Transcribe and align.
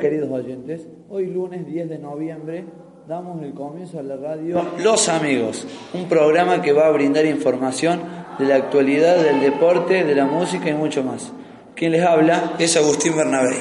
Queridos 0.00 0.30
oyentes, 0.30 0.86
hoy 1.10 1.26
lunes 1.26 1.66
10 1.66 1.90
de 1.90 1.98
noviembre 1.98 2.64
damos 3.06 3.42
el 3.42 3.52
comienzo 3.52 3.98
a 3.98 4.02
la 4.02 4.16
radio 4.16 4.64
Los 4.78 5.10
Amigos, 5.10 5.66
un 5.92 6.08
programa 6.08 6.62
que 6.62 6.72
va 6.72 6.86
a 6.86 6.90
brindar 6.90 7.26
información 7.26 8.00
de 8.38 8.46
la 8.46 8.54
actualidad 8.54 9.22
del 9.22 9.40
deporte, 9.40 10.04
de 10.04 10.14
la 10.14 10.24
música 10.24 10.70
y 10.70 10.72
mucho 10.72 11.02
más. 11.02 11.32
Quien 11.74 11.92
les 11.92 12.02
habla 12.02 12.54
es 12.58 12.78
Agustín 12.78 13.14
Bernabé. 13.14 13.58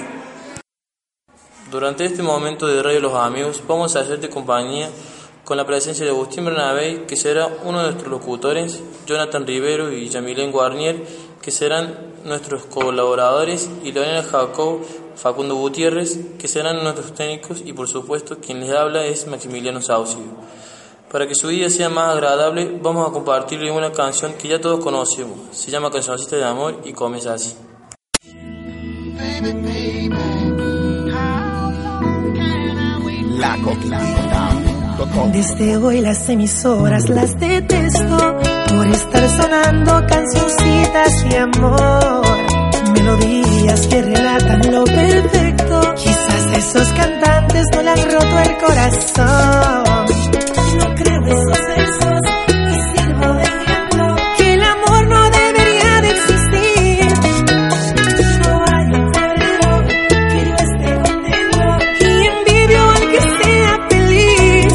Durante 1.69 2.05
este 2.05 2.23
momento 2.23 2.67
de 2.67 2.81
Radio 2.81 3.01
Los 3.01 3.15
Amigos 3.15 3.61
vamos 3.67 3.97
a 3.97 3.99
hacerte 3.99 4.29
compañía 4.29 4.87
con 5.43 5.57
la 5.57 5.65
presencia 5.65 6.05
de 6.05 6.11
Agustín 6.11 6.45
Bernabé, 6.45 7.05
que 7.05 7.17
será 7.17 7.49
uno 7.65 7.79
de 7.79 7.85
nuestros 7.85 8.09
locutores, 8.09 8.81
Jonathan 9.05 9.45
Rivero 9.45 9.91
y 9.91 10.07
Yamilén 10.07 10.51
Guarnier, 10.51 11.03
que 11.41 11.51
serán 11.51 12.13
nuestros 12.23 12.65
colaboradores, 12.65 13.69
y 13.83 13.91
Lorena 13.91 14.21
Jacob, 14.21 14.81
Facundo 15.21 15.55
Gutiérrez, 15.55 16.17
que 16.37 16.47
serán 16.47 16.81
nuestros 16.83 17.13
técnicos, 17.13 17.61
y 17.65 17.73
por 17.73 17.87
supuesto 17.87 18.37
quien 18.39 18.61
les 18.61 18.71
habla 18.71 19.05
es 19.05 19.27
Maximiliano 19.27 19.81
Saucio. 19.81 20.21
Para 21.11 21.27
que 21.27 21.35
su 21.35 21.49
día 21.49 21.69
sea 21.69 21.89
más 21.89 22.13
agradable, 22.13 22.79
vamos 22.81 23.09
a 23.09 23.11
compartirle 23.11 23.71
una 23.71 23.91
canción 23.91 24.33
que 24.35 24.47
ya 24.47 24.61
todos 24.61 24.83
conocemos. 24.83 25.37
Se 25.51 25.71
llama 25.71 25.91
Cancioncita 25.91 26.37
de 26.37 26.45
Amor 26.45 26.81
y 26.85 26.93
comienza 26.93 27.33
así. 27.33 27.53
La 33.39 33.57
desde 35.31 35.77
hoy 35.77 36.01
las 36.01 36.27
emisoras 36.29 37.09
las 37.09 37.39
detesto 37.39 38.37
por 38.69 38.87
estar 38.87 39.29
sonando 39.29 40.05
cancioncitas 40.07 41.29
de 41.29 41.37
amor, 41.37 42.21
que 43.89 44.01
relatan 44.01 44.71
lo 44.71 44.83
perfecto. 44.83 45.95
Quizás 45.95 46.57
esos 46.57 46.87
cantantes 46.89 47.65
no 47.73 47.81
le 47.81 47.89
han 47.89 48.11
roto 48.11 48.39
el 48.39 48.57
corazón. 48.57 49.83
No 50.77 50.95
creo 50.95 51.21
esos 51.25 51.59
versos 51.67 52.21
y 52.47 52.97
sirvo 52.97 53.33
de 53.33 53.43
ejemplo 53.43 54.15
que 54.37 54.53
el 54.53 54.63
amor 54.63 55.07
no 55.07 55.29
debería 55.29 56.01
de 56.01 56.09
existir. 56.09 57.07
No 58.43 58.63
hay 58.67 58.85
un 58.93 59.11
que 60.29 60.45
yo 60.45 60.55
esté 60.55 60.89
contento 61.01 61.61
y 61.99 62.27
envidio 62.27 62.89
al 62.89 63.05
que 63.11 63.21
sea 63.21 63.71
feliz. 63.89 64.73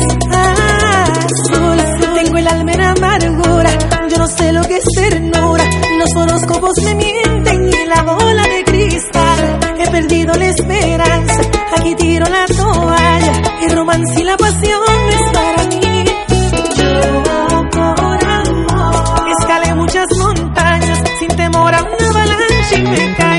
Azul, 1.53 1.79
tengo 2.15 2.39
el 2.39 2.49
alma 2.49 2.73
en 2.73 2.81
amargura, 2.81 3.71
yo 4.09 4.19
no 4.19 4.27
sé 4.27 4.53
lo 4.53 4.63
que 4.63 4.77
es 4.79 4.85
ternura. 4.97 5.65
Los 5.99 6.17
horóscopos 6.17 6.75
me 6.85 6.95
mienten 6.97 7.24
la 7.95 8.03
bola 8.03 8.43
de 8.43 8.65
cristal. 8.65 9.59
He 9.79 9.91
perdido 9.91 10.35
la 10.35 10.47
esperanza, 10.47 11.41
aquí 11.77 11.95
tiro 11.95 12.27
la 12.29 12.47
toalla. 12.47 13.33
El 13.63 13.77
romance 13.77 14.21
y 14.21 14.25
la 14.25 14.37
pasión 14.37 14.83
es 15.17 15.33
para 15.33 15.65
mí. 15.65 16.05
Yo 16.77 17.65
por 17.71 18.25
amor 18.25 19.29
escalé 19.39 19.75
muchas 19.75 20.07
montañas 20.19 21.03
sin 21.19 21.29
temor 21.29 21.75
a 21.75 21.83
una 21.83 22.09
avalancha 22.11 22.79
y 22.79 22.83
me 22.83 23.15
caí. 23.17 23.34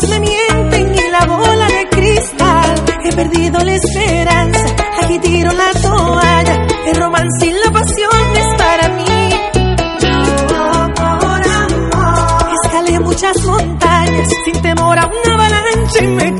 Horóscopos 0.00 0.08
me 0.08 0.20
mienten 0.20 0.94
y 0.94 1.10
la 1.10 1.26
bola 1.26 1.66
de 1.66 1.88
cristal. 1.90 2.74
He 3.04 3.12
perdido 3.12 3.58
la 3.60 3.74
esperanza, 3.74 4.64
aquí 5.02 5.18
tiro 5.18 5.52
la 5.52 5.70
toalla. 5.72 6.66
El 6.86 6.96
romance 6.96 7.46
y 7.46 7.52
la 7.52 7.70
pasión 7.70 8.36
es 8.36 8.46
para 8.56 8.88
mí. 8.90 9.04
Por 10.48 11.48
amor 11.48 12.50
escalé 12.64 13.00
muchas 13.00 13.44
montañas 13.44 14.28
sin 14.44 14.62
temor 14.62 14.98
a 14.98 15.06
una 15.06 15.34
avalancha 15.34 16.04
y 16.04 16.06
me 16.08 16.39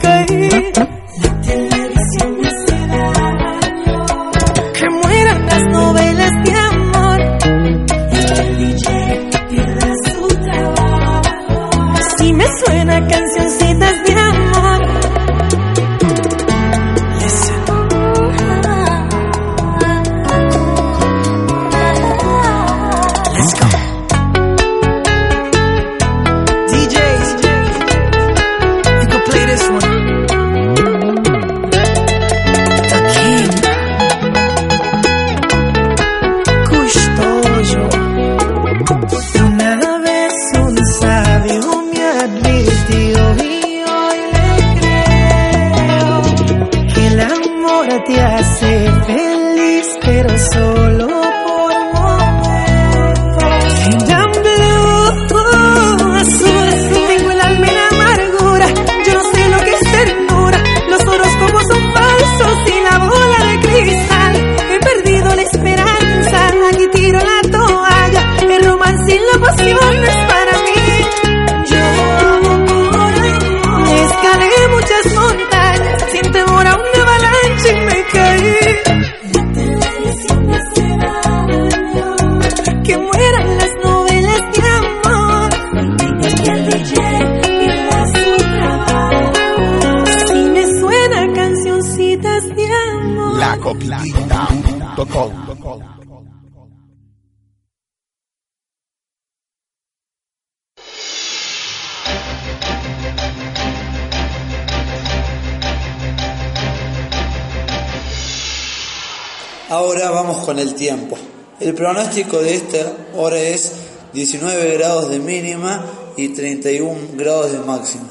Ahora 109.71 110.11
vamos 110.11 110.45
con 110.45 110.59
el 110.59 110.75
tiempo. 110.75 111.17
El 111.61 111.75
pronóstico 111.75 112.41
de 112.41 112.57
esta 112.57 112.93
hora 113.15 113.39
es 113.39 113.71
19 114.13 114.75
grados 114.77 115.09
de 115.09 115.21
mínima 115.21 115.87
y 116.17 116.31
31 116.31 117.11
grados 117.15 117.53
de 117.53 117.61
máxima. 117.61 118.09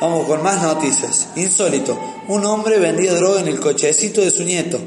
Vamos 0.00 0.28
con 0.28 0.44
más 0.44 0.62
noticias. 0.62 1.30
Insólito. 1.34 1.98
un 2.28 2.44
hombre 2.44 2.78
vendía 2.78 3.14
droga 3.14 3.40
en 3.40 3.48
el 3.48 3.58
cochecito 3.58 4.20
de 4.20 4.30
su 4.30 4.44
nieto. 4.44 4.78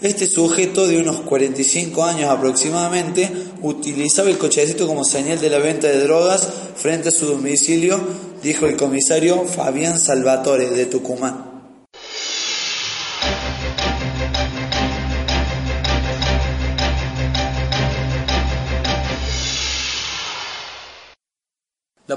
Este 0.00 0.26
sujeto 0.26 0.86
de 0.86 0.96
unos 0.96 1.20
45 1.20 2.02
años 2.02 2.30
aproximadamente 2.30 3.30
utilizaba 3.60 4.30
el 4.30 4.38
cochecito 4.38 4.86
como 4.86 5.04
señal 5.04 5.38
de 5.38 5.50
la 5.50 5.58
venta 5.58 5.86
de 5.86 6.00
drogas 6.00 6.48
frente 6.76 7.10
a 7.10 7.12
su 7.12 7.26
domicilio, 7.26 8.00
dijo 8.42 8.64
el 8.64 8.78
comisario 8.78 9.44
Fabián 9.44 9.98
Salvatore 9.98 10.70
de 10.70 10.86
Tucumán. 10.86 11.51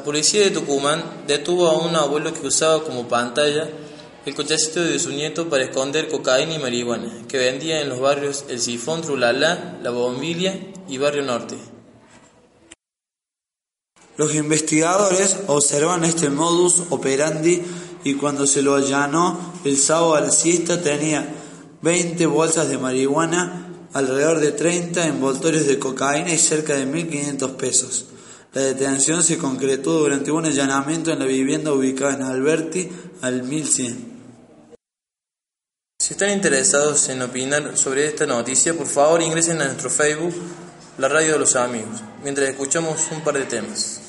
Policía 0.06 0.44
de 0.44 0.52
Tucumán 0.52 1.04
detuvo 1.26 1.68
a 1.68 1.78
un 1.80 1.96
abuelo 1.96 2.32
que 2.32 2.46
usaba 2.46 2.84
como 2.84 3.08
pantalla 3.08 3.68
el 4.26 4.36
cochecito 4.36 4.82
de 4.82 5.00
su 5.00 5.10
nieto 5.10 5.50
para 5.50 5.64
esconder 5.64 6.08
cocaína 6.10 6.54
y 6.54 6.60
marihuana, 6.60 7.26
que 7.28 7.40
vendía 7.40 7.82
en 7.82 7.90
los 7.90 8.00
barrios 8.00 8.46
El 8.48 8.62
Sifón, 8.62 9.02
Trulala, 9.02 9.80
La 9.82 9.90
Bombilla 9.90 10.58
y 10.88 11.00
Barrio 11.00 11.24
Norte. 11.24 11.56
Los 14.18 14.34
investigadores 14.36 15.38
observan 15.48 16.06
este 16.06 16.30
modus 16.30 16.84
operandi 16.92 17.62
y 18.04 18.14
cuando 18.14 18.48
se 18.48 18.62
lo 18.62 18.76
allanó 18.76 19.54
el 19.66 19.78
sábado 19.78 20.16
a 20.16 20.22
la 20.22 20.32
siesta 20.32 20.82
tenía 20.82 21.28
20 21.82 22.26
bolsas 22.28 22.70
de 22.70 22.78
marihuana, 22.78 23.74
alrededor 23.94 24.40
de 24.40 24.52
30 24.52 25.08
envoltorios 25.08 25.66
de 25.66 25.80
cocaína 25.80 26.32
y 26.32 26.38
cerca 26.38 26.76
de 26.76 26.86
1.500 26.88 27.56
pesos. 27.56 28.06
La 28.56 28.62
detención 28.62 29.22
se 29.22 29.38
concretó 29.38 30.00
durante 30.00 30.32
un 30.32 30.46
allanamiento 30.46 31.12
en 31.12 31.20
la 31.20 31.26
vivienda 31.26 31.74
ubicada 31.74 32.14
en 32.14 32.22
Alberti 32.22 32.90
al 33.22 33.44
1100. 33.44 34.16
Si 36.00 36.14
están 36.14 36.30
interesados 36.30 37.10
en 37.10 37.22
opinar 37.22 37.78
sobre 37.78 38.06
esta 38.06 38.26
noticia, 38.26 38.74
por 38.74 38.88
favor 38.88 39.22
ingresen 39.22 39.62
a 39.62 39.66
nuestro 39.66 39.90
Facebook, 39.90 40.34
la 40.98 41.10
radio 41.10 41.34
de 41.34 41.40
los 41.40 41.58
amigos, 41.58 42.02
mientras 42.24 42.48
escuchamos 42.48 43.02
un 43.12 43.26
par 43.26 43.38
de 43.38 43.44
temas. 43.44 44.05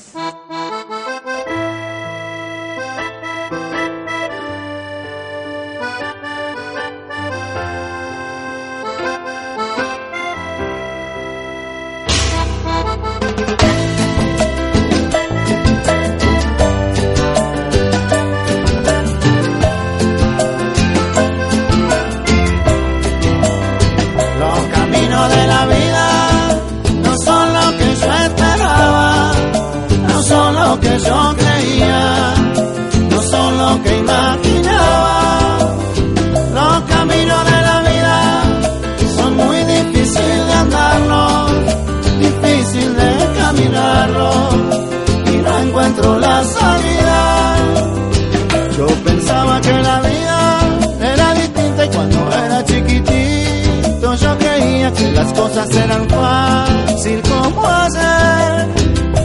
Cosas 55.57 55.75
eran 55.75 56.07
fácil 56.09 57.21
como 57.23 57.67
hacer 57.67 58.67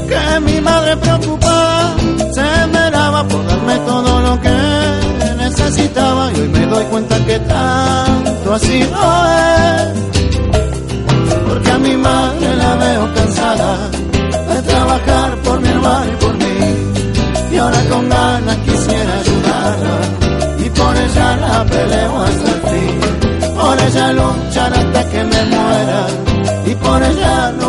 que 0.09 0.41
mi 0.41 0.61
madre 0.63 0.97
preocupada 0.97 1.95
se 2.33 2.67
meraba 2.69 3.29
por 3.29 3.47
darme 3.47 3.77
todo 3.81 4.21
lo 4.21 4.41
que 4.41 5.35
necesitaba 5.37 6.33
y 6.33 6.41
hoy 6.41 6.49
me 6.49 6.67
doy 6.67 6.85
cuenta 6.85 7.17
que 7.27 7.39
tanto 7.39 8.55
así 8.55 8.81
no 8.91 9.29
es 9.29 9.62
y 26.93 26.95
por 26.95 27.62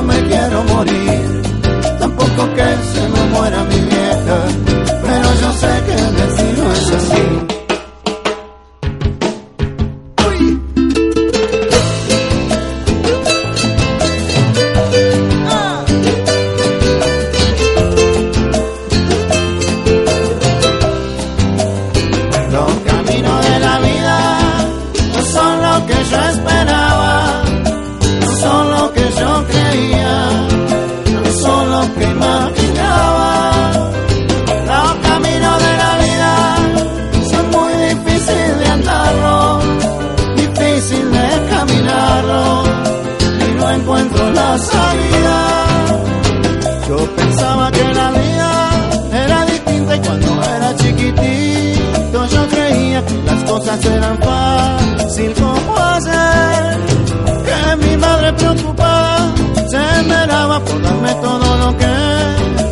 preocupada 58.34 59.34
se 59.70 60.04
meraba 60.04 60.60
por 60.60 60.82
darme 60.82 61.14
todo 61.16 61.58
lo 61.58 61.78
que 61.78 61.94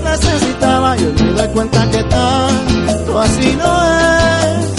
necesitaba 0.03 0.97
y 0.97 1.03
hoy 1.05 1.13
me 1.13 1.31
doy 1.33 1.47
cuenta 1.49 1.89
que 1.89 2.03
tanto 2.03 3.19
así 3.19 3.57
no 3.61 3.71
es. 3.83 4.71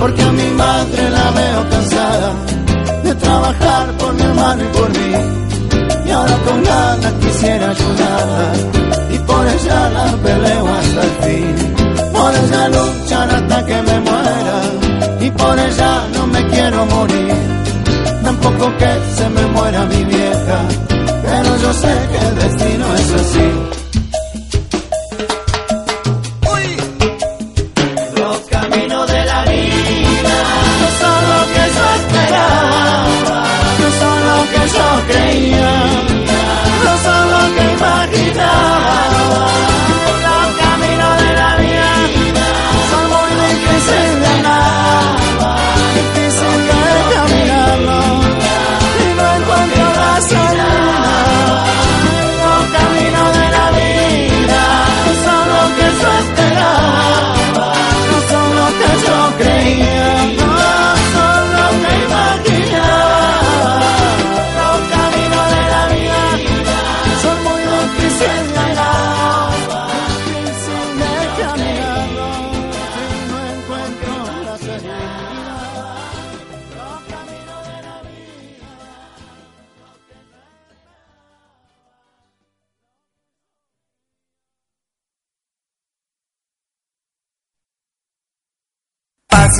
Porque 0.00 0.22
a 0.22 0.32
mi 0.32 0.50
madre 0.50 1.10
la 1.10 1.30
veo 1.30 1.70
cansada 1.70 2.32
de 3.04 3.14
trabajar 3.14 3.86
por 3.98 4.14
mi 4.14 4.22
hermano 4.22 4.62
y 4.64 4.68
por 4.78 4.88
mí. 4.98 5.12
Y 6.06 6.10
ahora 6.10 6.36
con 6.46 6.62
ganas 6.64 7.12
quisiera 7.20 7.70
ayudarla 7.70 8.52
y 9.14 9.18
por 9.18 9.46
ella 9.46 9.90
la 9.90 10.06
peleo 10.24 10.66
hasta 10.78 11.02
el 11.02 11.14
fin. 11.22 11.54
Por 12.12 12.32
ella 12.34 12.68
luchar 12.68 13.34
hasta 13.36 13.66
que 13.66 13.82
me 13.82 14.00
muera 14.00 14.58
y 15.20 15.30
por 15.30 15.58
ella 15.58 15.92
no 16.14 16.26
me 16.26 16.46
quiero 16.48 16.86
morir. 16.86 17.34
Tampoco 18.24 18.76
que 18.78 18.99
yo 21.70 21.74
sé 21.74 22.08
que 22.10 22.19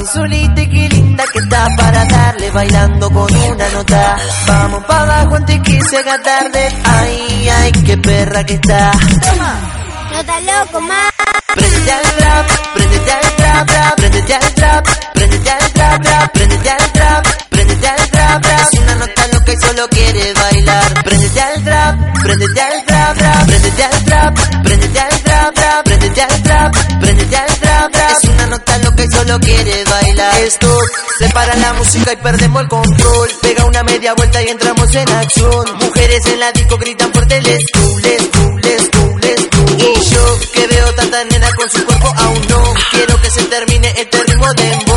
solita 0.07 0.63
y 0.63 0.69
qué 0.69 0.89
linda 0.89 1.25
que 1.33 1.39
está 1.39 1.69
para 1.77 2.05
darle 2.05 2.51
bailando 2.51 3.11
con 3.11 3.35
una 3.35 3.69
nota. 3.71 4.17
Vamos 4.47 4.85
pa' 4.85 5.01
abajo 5.01 5.37
antes 5.37 5.61
que 5.61 5.81
se 5.83 5.97
haga 5.99 6.23
tarde. 6.23 6.69
Ay, 6.85 7.49
ay, 7.49 7.73
qué 7.85 7.97
perra 7.99 8.45
que 8.45 8.55
está. 8.55 8.93
No 10.11 10.19
está 10.19 10.41
loco, 10.41 10.81
más. 10.81 11.11
Prendete 11.55 11.93
al 11.93 12.03
trap, 12.17 12.47
prendete 12.75 13.13
al 13.13 13.37
trap, 13.37 13.67
trap, 13.67 13.97
prendete 13.97 14.35
al 14.35 14.55
trap, 14.55 14.89
prendete 15.15 15.51
al 15.51 15.73
trap, 15.73 16.03
trap, 16.03 16.33
prendete 16.33 16.71
al 16.71 16.93
trap, 16.93 17.27
prendete 17.51 17.89
al 17.89 18.11
trap, 18.11 18.43
trap. 18.43 18.69
Es 18.73 18.81
una 18.81 18.95
nota 18.95 19.27
loca 19.33 19.53
y 19.53 19.57
solo 19.67 19.89
quiere 19.89 20.33
bailar. 20.35 21.05
Prendete 21.05 21.41
al 21.41 21.65
trap, 21.65 22.23
prendete 22.23 22.61
al 22.61 22.85
trap, 22.85 23.19
trap, 23.19 23.47
prendete 23.47 23.85
al 23.85 24.05
trap, 24.05 24.63
prendete 24.63 25.01
al 25.01 25.10
solo 29.31 29.41
quiere 29.41 29.85
bailar. 29.85 30.41
Esto 30.43 30.79
separa 31.19 31.55
la 31.57 31.73
música 31.75 32.13
y 32.13 32.17
perdemos 32.17 32.63
el 32.63 32.69
control. 32.69 33.29
Pega 33.43 33.65
una 33.65 33.83
media 33.85 34.15
vuelta 34.15 34.43
y 34.43 34.49
entramos 34.49 34.95
en 34.95 35.09
acción. 35.09 35.65
Mujeres 35.81 36.27
en 36.27 36.41
la 36.41 36.53
disco 36.53 36.77
gritan 36.79 37.13
fuerte, 37.13 37.41
go, 37.41 37.99
let's 37.99 38.31
go, 38.33 38.59
let's 38.59 38.91
go. 38.93 39.61
Y 39.79 40.11
yo 40.11 40.39
que 40.53 40.67
veo 40.67 40.95
tanta 40.95 41.25
nena 41.25 41.49
con 41.55 41.71
su 41.71 41.85
cuerpo 41.85 42.13
aún 42.17 42.41
no 42.49 42.75
Quiero 42.91 43.21
que 43.21 43.31
se 43.31 43.43
termine 43.45 43.95
este 43.97 44.23
ritmo 44.25 44.47
de 44.55 44.90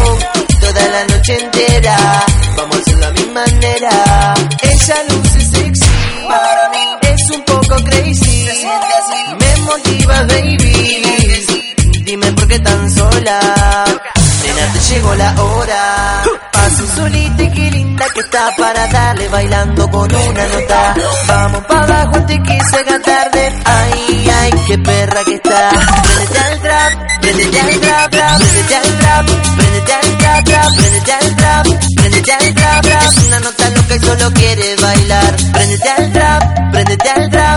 Para 18.51 18.88
darle 18.88 19.29
bailando 19.29 19.89
con 19.89 20.13
una 20.13 20.47
nota. 20.47 20.95
Vamos 21.27 21.63
pa' 21.65 21.83
abajo 21.83 22.15
antes 22.15 22.39
que 22.39 22.59
se 22.69 22.77
haga 22.77 23.00
tarde. 23.00 23.53
Ay, 23.63 24.31
ay, 24.41 24.51
qué 24.67 24.77
perra 24.79 25.23
que 25.23 25.35
está. 25.35 25.69
Prendete 25.69 26.39
al 26.39 26.59
trap, 26.59 27.21
prendete 27.21 27.59
al 27.59 27.79
trap, 27.79 28.12
Prendete 28.12 28.75
al 28.75 28.97
trap, 29.00 29.25
prendete 29.55 29.93
al 29.93 30.15
trap, 30.15 30.75
Prendete 30.75 31.13
al 31.13 31.35
trap, 31.35 31.65
prendete 31.95 32.33
al 32.33 32.53
trap, 32.53 32.85
una 33.27 33.39
nota 33.39 33.69
loca 33.69 33.95
y 33.95 34.00
solo 34.00 34.33
quiere 34.33 34.75
bailar. 34.75 35.35
Prendete 35.53 35.89
al 35.89 36.12
trap, 36.12 36.71
prendete 36.71 37.09
al 37.09 37.29
trap, 37.29 37.52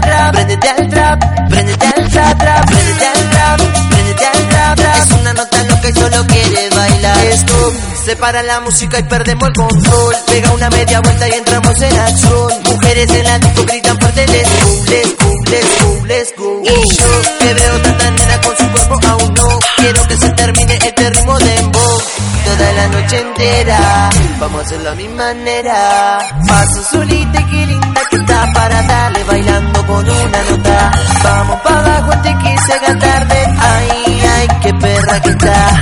Separa 8.16 8.42
la 8.42 8.61
música 8.61 8.99
y 8.99 9.02
perdemos 9.02 9.49
el 9.49 9.52
control. 9.52 10.14
Pega 10.26 10.50
una 10.52 10.70
media 10.70 11.00
vuelta 11.02 11.28
y 11.28 11.32
entramos 11.32 11.82
en 11.82 11.99
acción. 11.99 12.52
Mujeres 12.64 13.11
en 13.11 13.25
la 13.25 13.38
disco 13.38 13.62
gritan 13.66 13.99
fuerte 14.00 14.26
Let's 14.26 14.64
go, 14.64 14.85
let's 14.88 15.16
go, 15.18 15.35
let's 15.50 15.82
go, 15.82 16.06
let's 16.06 16.32
go 16.38 16.62
Y 16.64 16.96
yo 16.96 17.38
que 17.40 17.52
veo 17.52 17.82
tanta 17.82 18.11
nena 18.12 18.40
con 18.40 18.56
su 18.56 18.70
cuerpo 18.70 18.99
aún 19.06 19.35
no 19.35 19.58
Quiero 19.76 20.08
que 20.08 20.16
se 20.16 20.30
termine 20.30 20.75
este 20.76 21.11
ritmo 21.11 21.38
de 21.40 21.44
dembow 21.44 22.02
Toda 22.46 22.73
la 22.73 22.88
noche 22.88 23.20
entera 23.20 24.11
Vamos 24.40 24.61
a 24.61 24.64
hacerlo 24.64 24.90
a 24.90 24.94
mi 24.94 25.08
manera. 25.08 26.18
Paso 26.49 26.85
solita 26.92 27.38
y 27.38 27.44
qué 27.44 27.66
linda 27.66 28.00
que 28.08 28.16
está 28.16 28.52
Para 28.54 28.82
darle 28.82 29.25
bailando 29.25 29.87
con 29.87 30.08
una 30.08 30.42
nota. 30.50 30.92
Vamos 31.23 31.61
pa' 31.61 31.78
abajo 31.80 32.12
antes 32.12 32.35
que 32.37 32.56
se 32.64 32.73
haga 32.73 32.99
tarde. 32.99 33.54
Ay, 33.58 34.23
ay, 34.38 34.49
qué 34.62 34.73
perra 34.73 35.20
que 35.20 35.28
está. 35.28 35.80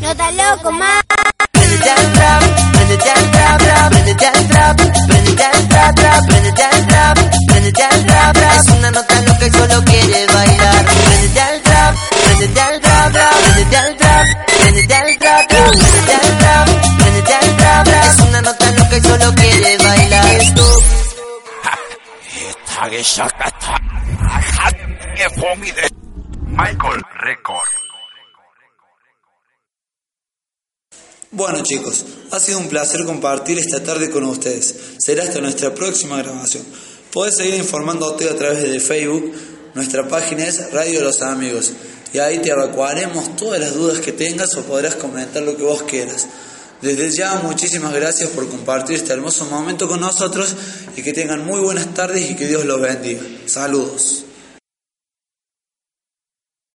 No 0.00 0.10
está 0.10 0.30
loco, 0.30 0.70
más. 0.70 1.03
Michael 26.46 27.00
Record. 27.20 27.68
Bueno 31.30 31.62
chicos, 31.62 32.04
ha 32.32 32.40
sido 32.40 32.58
un 32.58 32.68
placer 32.68 33.04
compartir 33.04 33.56
esta 33.60 33.84
tarde 33.84 34.10
con 34.10 34.24
ustedes. 34.24 34.96
Será 34.98 35.22
hasta 35.22 35.40
nuestra 35.40 35.72
próxima 35.72 36.16
grabación. 36.16 36.64
Podés 37.12 37.36
seguir 37.36 37.54
informándote 37.54 38.28
a 38.28 38.34
través 38.34 38.64
de 38.64 38.80
Facebook. 38.80 39.32
Nuestra 39.74 40.08
página 40.08 40.46
es 40.46 40.72
Radio 40.72 41.00
Los 41.00 41.22
Amigos. 41.22 41.72
Y 42.12 42.18
ahí 42.18 42.40
te 42.40 42.50
evacuaremos 42.50 43.36
todas 43.36 43.60
las 43.60 43.74
dudas 43.74 44.00
que 44.00 44.10
tengas 44.10 44.56
o 44.56 44.64
podrás 44.64 44.96
comentar 44.96 45.44
lo 45.44 45.56
que 45.56 45.62
vos 45.62 45.84
quieras. 45.84 46.26
Desde 46.82 47.10
ya, 47.10 47.36
muchísimas 47.36 47.94
gracias 47.94 48.30
por 48.30 48.48
compartir 48.48 48.96
este 48.96 49.12
hermoso 49.12 49.46
momento 49.46 49.88
con 49.88 50.00
nosotros 50.00 50.54
y 50.96 51.02
que 51.02 51.12
tengan 51.12 51.44
muy 51.44 51.60
buenas 51.60 51.94
tardes 51.94 52.30
y 52.30 52.36
que 52.36 52.46
Dios 52.46 52.64
los 52.64 52.80
bendiga. 52.80 53.22
Saludos. 53.46 54.24